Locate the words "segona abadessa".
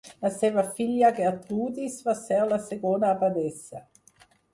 2.69-3.83